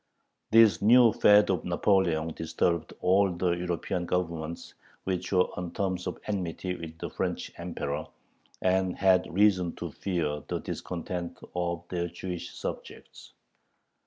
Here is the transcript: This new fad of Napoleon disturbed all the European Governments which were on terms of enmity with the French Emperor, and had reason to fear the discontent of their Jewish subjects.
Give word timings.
This 0.49 0.81
new 0.81 1.13
fad 1.13 1.51
of 1.51 1.63
Napoleon 1.63 2.29
disturbed 2.33 2.91
all 3.01 3.31
the 3.31 3.51
European 3.51 4.07
Governments 4.07 4.73
which 5.03 5.31
were 5.31 5.47
on 5.55 5.71
terms 5.73 6.07
of 6.07 6.17
enmity 6.25 6.73
with 6.75 6.97
the 6.97 7.11
French 7.11 7.51
Emperor, 7.55 8.07
and 8.63 8.97
had 8.97 9.31
reason 9.31 9.75
to 9.75 9.91
fear 9.91 10.41
the 10.47 10.57
discontent 10.59 11.37
of 11.55 11.83
their 11.89 12.07
Jewish 12.07 12.51
subjects. 12.51 13.33